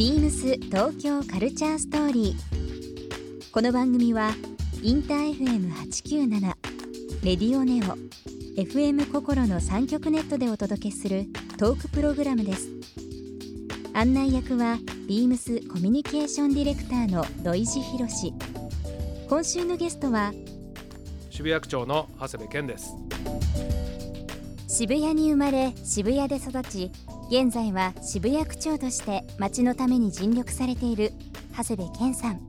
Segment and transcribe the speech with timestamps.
[0.00, 3.50] ビームス東京カルチャーストーリー。
[3.52, 4.30] この番組は
[4.82, 6.40] インター FM897
[7.22, 7.98] レディオネオ
[8.58, 11.26] FM 心の三極ネットでお届けする
[11.58, 12.70] トークプログラムです。
[13.92, 18.32] 案内役はビームスコミュニケーションディレクターの土井博志。
[19.28, 20.32] 今週のゲストは
[21.28, 22.96] 渋谷区長の長谷部健です
[24.66, 26.90] 渋谷に生まれ渋谷で育ち
[27.30, 31.12] 現在は渋谷区長として街のために尽力されている
[31.56, 32.40] 長谷部健さん。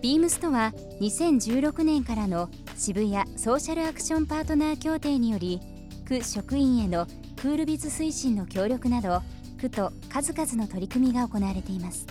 [0.00, 5.60] ビームスとは2016年からの渋谷ソーシャルアクションパートナー協定により
[6.08, 9.20] 区職員へのクールビズ推進の協力など
[9.60, 12.06] 区と数々の取り組みが行われています。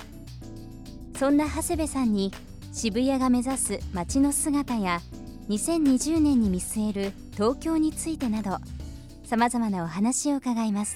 [1.17, 2.31] そんな長谷部さんに
[2.71, 5.01] 渋谷が目指す街の姿や
[5.49, 8.59] 2020年に見据える東京についてなど
[9.23, 10.95] さまざまなお話を伺います。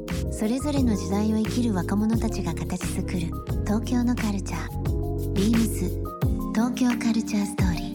[0.29, 3.19] それぞれの時代を生きる若者たちが形作る
[3.65, 5.33] 東京のカルチャー。
[5.33, 5.89] ビームス。
[6.53, 7.91] 東京カルチャーストーリー。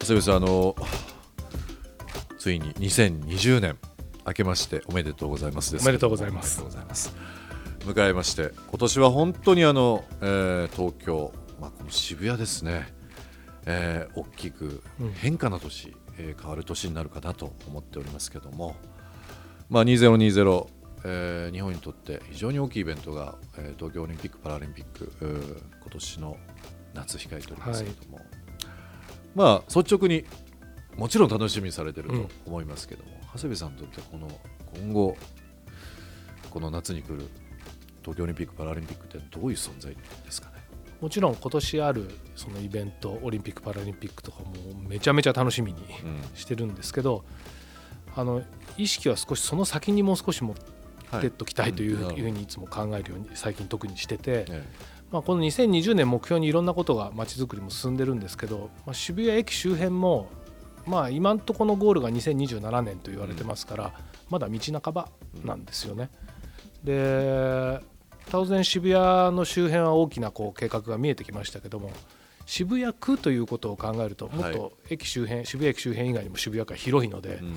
[0.00, 0.76] 長谷部さんあの
[2.38, 3.78] ついに2020年
[4.26, 6.60] 明けましておめでとうございますですおめでとうございます。
[6.60, 7.14] おめでとうございます。
[7.80, 12.92] 迎えまして今年は本当にあの、えー東京、まあ、この渋谷ですね、
[13.66, 14.82] えー大きく
[15.14, 18.76] 変化の年、えー変わる年になるかなと思っておりますけども、
[19.70, 20.66] まあ、2020、
[21.04, 26.36] えー日本にとって非常に大きいイベントが、えー東京オリンピック・パラリンピックうー今年の
[26.94, 28.20] 夏控えておりますけども、
[29.34, 30.24] まあ率直に
[30.96, 34.28] もちろん楽しみにされてると思いますけども、長谷部さんにとってこの
[34.76, 35.16] 今後
[36.50, 37.26] この夏に来る
[38.02, 40.00] 東京オリンピック・パラリンピックってどういう存在で
[40.30, 40.48] すか？
[40.50, 40.51] ね。
[41.02, 44.52] もちろん今年あるそのイベントオリンピック・パラリンピックとかも
[44.88, 47.24] めちゃめちゃ楽しみにうんしてるんですけど
[48.14, 48.42] あの
[48.78, 54.64] 意識は少しその先にもう少し持ってっときたいというはいふうにいつも考えるように最近特にしてて、え
[55.10, 60.28] まあ、この2020年目標にいろんなことがまちづくりも進んでるんですけど、まあ、渋谷駅周辺も、
[60.86, 63.92] まあ、今んとこのゴールが2027年と言われてますから、
[64.30, 65.08] まだ道半ば
[65.44, 66.10] なんですよね。
[66.84, 67.80] で
[68.30, 71.90] 当然渋谷の周辺は大きなこう計画が見えてきましたけども
[72.46, 77.54] 渋谷区ということを考えるともっと駅周辺、渋谷駅周辺以外にも渋谷区は広いので,、えうん。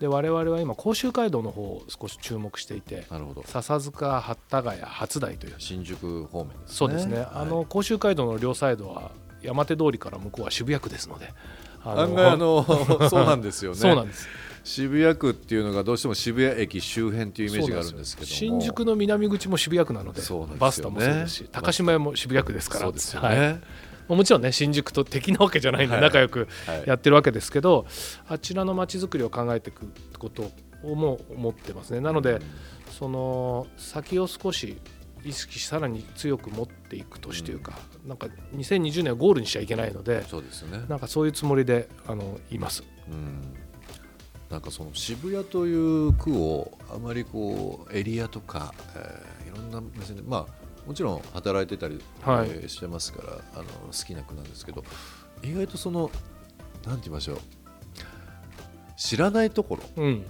[0.00, 3.42] で我々は今甲州街道の方を少し注目していてなるほど。
[3.46, 5.54] 笹塚八田ヶ谷初台という。
[5.58, 6.66] 新宿方面ですね。
[6.68, 7.28] そうですね、はい。
[7.32, 11.32] あの甲州街道の両サイドは山手通りから向こうは渋谷区ですので
[11.84, 12.64] あ案外あの
[13.08, 13.76] そうなんですよね。
[13.78, 14.26] そうなんです
[14.66, 18.34] 渋谷区っていうのがどうしても渋谷駅周辺っていうイメージがあるんですけども。
[18.34, 20.26] 新宿の南口も渋谷区なのでね。
[20.58, 22.86] バスタもそうですし高島屋も渋谷区ですから。
[22.86, 23.28] そうですよね。
[23.28, 23.50] は
[24.10, 24.16] い。
[24.16, 26.02] もちろんね新宿と敵なわけじゃないんではい。
[26.02, 26.84] 仲良くはい。
[26.84, 27.86] やってるわけですけど、
[28.26, 29.88] あちらの街づくりを考えていく
[30.18, 30.50] こと
[30.82, 32.00] をも思ってますね。
[32.00, 32.40] なので、
[32.90, 34.78] その先を少し
[35.24, 40.84] 意識しさらに強く持っていく年というか、なんか2020年をゴールにしちゃいけないのでそうですよね。
[40.88, 42.82] なんかそういうつもりであのいます。
[43.08, 43.65] うん
[44.50, 52.48] なんかその渋谷という区をあまりこうエリアとか、えーいろんな目線でまあもちろん働いてたり、はい。
[52.50, 54.84] えーしてますからあの好きな区なんですけど
[55.42, 56.10] 意外とその
[56.86, 57.38] なんて言いましょう
[58.96, 60.26] 知らないところうん、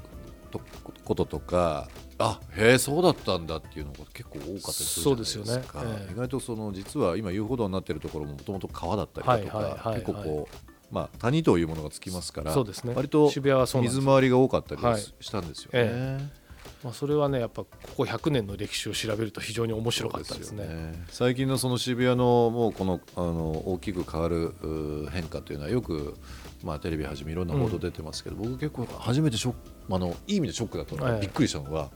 [0.50, 0.60] と
[1.04, 1.88] こととか
[2.19, 5.83] あへえそうだったんだっていうのが結構多かったりするじゃないですか。
[5.83, 5.88] ね。
[6.00, 6.12] ええ。
[6.12, 10.00] 意外とその実は今遊歩道になっているところももともと川だったりだとか、はいはいはいはい。
[10.00, 12.94] 結構こう、まあ、谷というものがつきますからそうですね。
[12.94, 15.71] 割と渋谷はそうなんです水回りが多かったりはいしたんですよね。
[15.74, 16.47] え
[16.84, 20.65] まあ、それはねやっぱここ100年の歴史を調べると非常に面白かったですね。
[20.66, 26.15] そうよ最近のその渋谷のもうこのあの大きく変わるう変化というのはよく、
[26.62, 29.59] まあ、テレビはじめいろんな報道出てますけど、僕結構初めてショック
[29.94, 31.21] あのいい意味でショックだったのが、ええ。
[31.22, 31.91] びっくりしたのが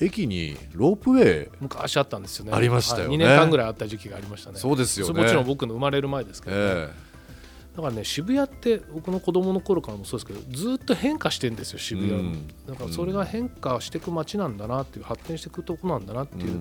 [0.00, 2.52] 駅にロープウェイ昔あったんですよね。
[2.52, 3.08] ありましたよね。
[3.08, 4.58] はい、2年間ぐらいあった時期がありましたね。
[4.58, 5.22] そうですよね。
[5.22, 6.62] もちろん僕の生まれる前ですけど、ね。
[6.64, 7.11] え
[7.74, 12.48] だからね渋谷って僕の子供の頃からもそうですけどずっと変化してんですよ渋谷も、うん。
[12.66, 16.60] だからそれが変化していく街なんだなっていう発展していくとこなんだなってえいう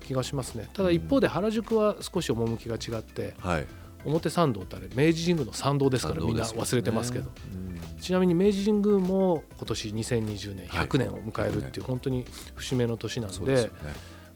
[0.00, 0.68] 気がしますね。
[0.72, 3.66] ただ一方で原宿は少し趣が違ってはい。
[4.04, 8.00] 表参道ってあれ明治神宮の参道ですからみんな忘れてますけど、うん。
[8.00, 10.86] ちなみに明治神宮も今年2020年はい。
[10.88, 12.24] 100年を迎えるっていう本当に
[12.56, 13.70] 節目の年なんで,、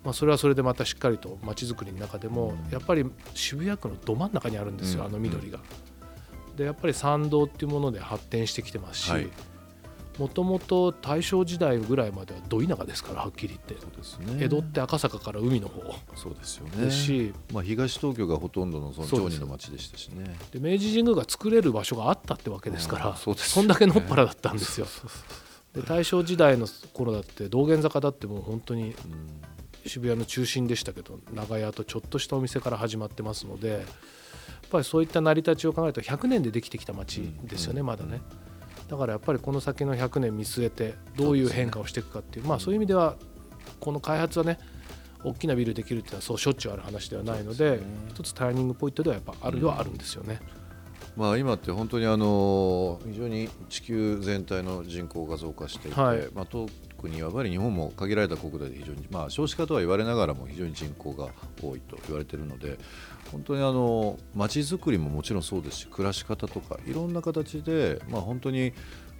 [0.04, 2.72] まあ、それはそれでまたしっかりと街づくりの中でもうん。
[2.72, 5.06] やっぱり渋谷区のど真ん中にあるんですよ、うん。
[5.08, 5.58] あの緑が。
[6.56, 9.28] でやっぱり参道っていうもので発展してきてますしはい。
[10.18, 13.74] もともと大正時代ぐらいまではど田舎ですからはっきり言って。
[14.32, 14.44] ね。
[14.44, 15.82] 江戸って赤坂から海の方。
[16.14, 16.90] そうですよね。
[16.90, 20.36] し、まあ、東東京がほとんどのその町人の町でしたしね。
[20.52, 24.86] で明治神宮が作れる場所があったってわけですから、うんそそんだけのっぱらだったんですよ。
[25.74, 28.94] で大正時代の頃だって道玄坂だってもう本当にうん。
[29.86, 33.84] 渋谷の中心でしたけど長屋とちょっとしたお店から始まってますので
[34.66, 37.86] ぱりそういった成り立ちを考えると100年でできてきた街ですよね、うん。
[37.86, 38.20] まだね。
[38.88, 43.16] だからやっぱりこの先の100年見据えてどういう変化をしていくかっていうまあそういう意味では
[43.80, 44.58] この開発はね
[45.22, 47.80] 大きなビルできるっていうのはそうしょっちゅうある話ではないので
[48.10, 50.40] 一つターニングポイントではやっぱあるよはあるんですよね。
[51.16, 56.28] まあ、今って本当にあの非常に地球全体の人口が増加していて、はい。
[56.34, 56.70] まあ、特
[57.08, 61.28] にやっぱり日本も限られた国土で非常に、まあ、少子化とは言われながらも非常に人口が
[61.62, 62.78] 多いと言われているので
[63.32, 68.72] 本当にあの街づくりももちろんそうですし暮らし方とかいろんな形で、まあ、本当に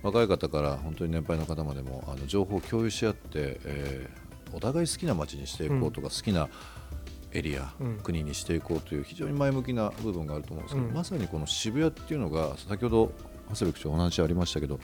[0.03, 6.49] 若い方から本当に年配の方までもあの情報を共有し合って、えーお互い好きな街にしていこうとか、好きな
[7.33, 7.99] エリア、うん。
[7.99, 10.95] 国にしていこうという非常に前向きな部分があると思うんですけど、うん。
[10.95, 13.13] まさにこの渋谷っていうのが先ほど
[13.51, 14.79] 長谷部区長お話ありましたけど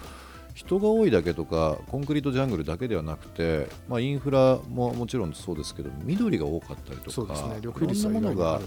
[0.54, 7.58] 人が多いだけとかコンクリートジャングルだけではなくて、まあ、インフラももちろんそうですけど緑が多かったりとかそうですね。
[7.60, 8.60] いろんなものが。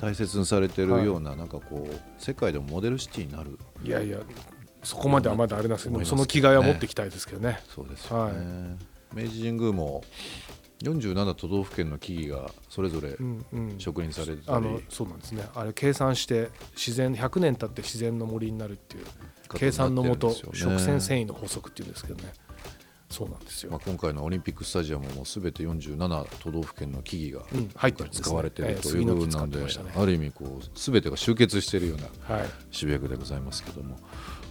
[0.00, 3.58] 大切にされているような,、なんかこう世界でもモデルシティになる。
[3.82, 4.18] いやいや
[4.82, 7.60] そこまではまだあれなんですけど思いますその気概は持っていきたいですけどね。
[7.68, 8.76] そうですよね、
[9.12, 10.04] 明治神宮も
[10.82, 13.78] 47都道府県の木々がそれぞれうんうん。
[13.78, 15.44] 植林されてたり、あのそうなんですね。
[15.54, 19.04] あれ計算して自然100年経って自然の森になるっていう
[19.54, 20.34] 計算のもとね。
[20.52, 22.32] 食線繊維の法則っていうんですけどね。
[23.08, 27.44] そうなんですよ、まあ、今回のオリンピックスタジアムもすべて47都道府県の木々
[27.80, 29.66] が使われているという部分なんで、ね。
[29.96, 32.48] ある意味こうすべてが集結しているようなはい。
[32.72, 33.96] 渋谷区でございますけども、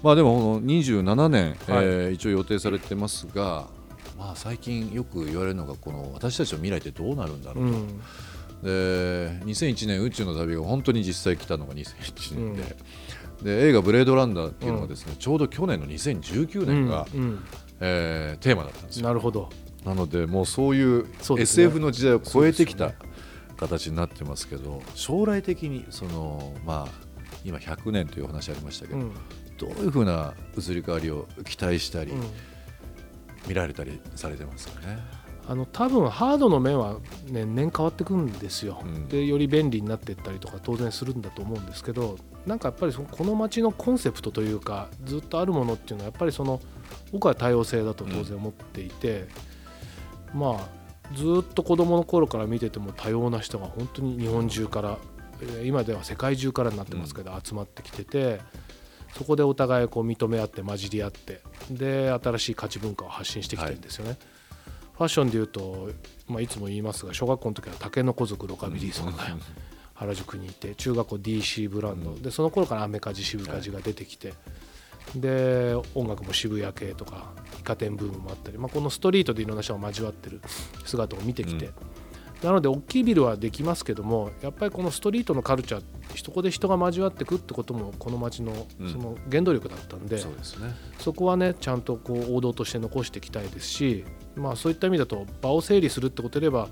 [0.01, 1.55] まあ、でもこの27年、はい。
[1.57, 3.67] えー一応予定されてますが、
[4.17, 8.01] まあ、最近よく言われるのがこの私たちの未来ってどうなるんだろうと、うん。
[8.63, 12.75] で2001年宇宙の旅が本当に実際来たのが2001年で,、
[13.41, 17.39] で映画「ブレードランダー」っていうのがですね、ちょうど去年の2019年が、うんうん。
[17.81, 19.07] えーテーマだったんですよ。
[19.07, 19.49] なるほど。
[19.83, 21.05] なのでもうそういう
[21.37, 22.93] SF の時代を超えてきた
[23.57, 27.05] 形になってますけど将来的にそのまあ
[27.43, 29.13] 今100年というお話ありましたけど、うん。
[29.57, 32.23] どういうふうな移り変わりを期待したり、うん。
[33.47, 34.97] 見られたりされてますかね？
[35.47, 36.97] あの多分ハードの面は
[37.27, 39.07] 年々変わってくんですよ、うん。
[39.07, 46.59] でより便利になっていったりとか当然するんだと思うんですけどなんかやっぱりそのこの街のコンセプトというかずっとあるものっていうのはやっぱりその
[47.11, 49.27] 僕は多様性だと当然思っていて、
[50.33, 50.69] まあ
[51.15, 54.97] ずっと子どもの頃から見てても多様な人が本当に日本中から
[55.41, 58.41] えー今では世界中からになってますけど、集まってきてて
[59.13, 64.17] そこでお互いこう認め合って混じり合ってで新しい価値文化を発信してきてるんですよね。
[64.97, 65.89] ファッションでいうと、
[66.27, 69.23] まあ、いつも言いますが小学校の時は竹の子族ロカビリーソンが
[69.93, 72.21] 原宿にいて中学校 DC ブランド、うん。
[72.21, 74.33] でその頃からアメカジ渋カジが出てきて、
[75.15, 80.41] で音楽も渋谷系とかイカ天ブームもあったり、まあ、このストリートでいろんな人が交わってる
[80.85, 81.73] 姿を見てきて、うん。
[82.43, 85.83] なので大きいビルはできますけどもやっぱりこのストリートのカルチャー
[86.23, 88.89] そこで人が交わってくってこともこの街のうん。
[88.89, 90.73] その原動力だったんで、そうですね。
[90.99, 94.03] そこはねちゃんとこう王道として残していきたいですし、
[94.35, 96.69] まあ、そういった意味だと場を整理するってことでば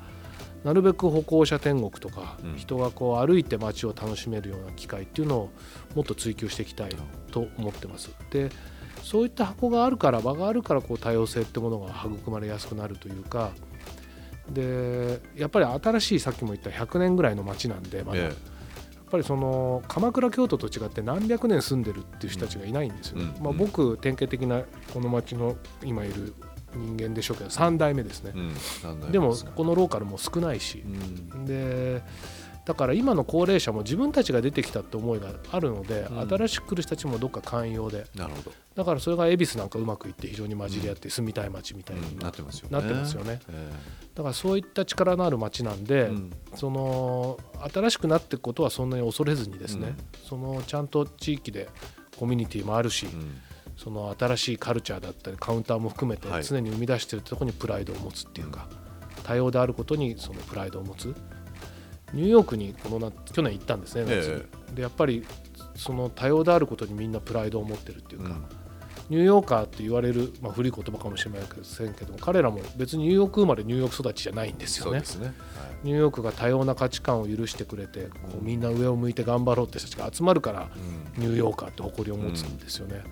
[0.63, 2.55] なるべく歩行者天国とか、うん。
[2.55, 5.49] 人がこう歩いて街を楽しめるような機会っていうのを
[5.95, 6.91] もっと追求していきたい
[7.31, 8.11] と思ってます。
[8.31, 8.49] で
[9.01, 13.51] そういった箱があるから場があるからこう多様性ってものが育まれやすくなるというか
[14.49, 18.53] でやっぱり新しいさっきも言った100年ぐらいの街なんでまだ、やっえ
[19.11, 23.19] ぱりその鎌倉京都と違って何百年住んでるっていう人たちがいないんですよ。
[23.19, 23.25] ね。
[23.41, 23.53] まあ、うん。
[23.53, 26.33] うん僕典型的なこの町の今いる
[26.75, 28.33] 人間でしょうけど3代目ですね。
[28.35, 28.39] え。
[28.87, 30.83] うんでもこのローカルも少ないし。
[30.85, 31.45] う、ん。
[31.45, 32.01] で
[32.65, 36.29] だから今の高齢者も自分たちが出てきたって思いがあるので、うん。
[36.29, 38.05] 新しく来る人たちもどっか寛容で。
[38.15, 42.77] なるほど、だからそれが恵比寿なんかうまくいって非常に混じり合って住みたい街みたいにうんなってますよね。
[42.77, 43.41] なってますよね。
[43.49, 43.71] え
[44.15, 46.09] だからそういった力のある街なんで、
[46.55, 47.37] その
[47.73, 50.27] 新しくなっていくことはそんなに恐れずにですね、うん。
[50.29, 51.67] そのちゃんと地域で
[52.17, 53.41] コミュニティもあるし、うん
[53.77, 56.43] その新しいカルチャーだったりカウンターも含めてはい。
[56.43, 58.67] 常に生み出しているところにプライドを持つっていうか、
[59.23, 61.13] 多様であることにそのプライドを持つ。
[62.13, 64.05] ニューヨークにこのな去年行ったんですね
[64.73, 65.25] でやっぱり
[65.75, 68.35] その多様であることにみんなプライドを持ってるっていうか、
[69.09, 75.01] ニューヨーカーって言われる、まあ、古い言葉かもしれませんけども彼らも別にニューヨーク生まれニューヨーク育ちじゃないんですよね。
[75.83, 80.69] ニューヨークが多様な価値観を許してくれてこうみんな上を向いて頑張ろうって人たちが集まるから
[81.17, 83.03] ニューヨーカーって誇りを持つんですよね。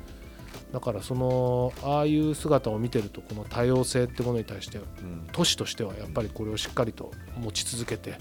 [0.72, 5.28] だからそのああいう姿を見てるとこの多様性ってものに対してうん。
[5.32, 8.18] 都市としてはやっぱりこれをしっかりと持ち続けてうん。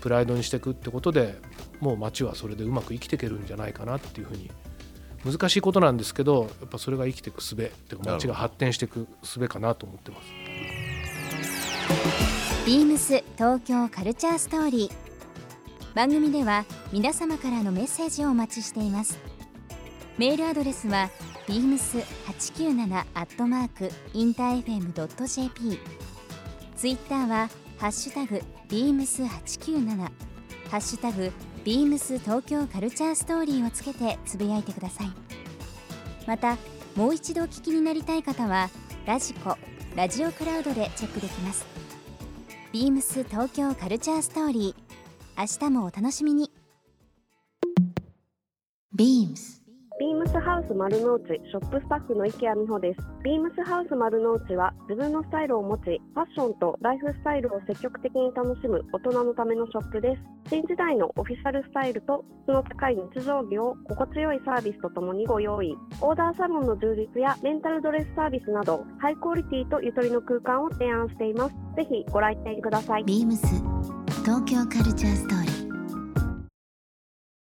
[0.00, 1.36] プライドにしていくってことで
[1.80, 4.50] もう街はそれでうまく生きていけるんじゃないかなっていうふうに
[5.24, 10.28] 難しいことなんですけどやっぱそれが生きていく術っていうか街が発展していく術かなと思ってます。
[12.66, 15.06] ビームス東京カルチャーストーリー。
[15.96, 19.18] 番組では皆様からのメッセージをお待ちしています
[20.18, 21.10] メールアドレスは
[21.46, 25.78] beams897 アットマークインター FM.jp
[26.74, 31.30] ツイッターはハッシュタグ beams897 ハッシュタグ
[31.64, 35.08] beams 東京カルチャーストーリーをつけてつぶやいてください。
[36.26, 36.56] また
[36.96, 38.70] もう一度お聞きになりたい方は
[39.04, 39.56] ラジコ
[39.94, 41.66] ラジオクラウドでチェックできます。
[42.72, 44.86] ビームス東京カルチャーストーリー。
[45.38, 46.50] 明日もお楽しみに。
[48.96, 49.55] Beams
[49.98, 53.00] ビームスハウス丸の内ショップスタッフの池谷美穂です。
[53.24, 60.50] ビームスハウス丸の内は自分のスタイルを持ち、ファッションとライフスタイルを積極的に楽しむ大人のためのショップです。
[60.50, 65.74] 新時代のオフィシャルスタイルと質の高い日常着を心地よいサービスとともにご用意。
[66.02, 71.54] オーダーサロンの充実やレンタルドレスサービスなど、ハイクオリティとゆとりの空間を提案しています。
[71.74, 73.04] ぜひご来店ください。
[73.04, 73.40] Beams
[74.26, 75.55] 東京カルチャーストーリー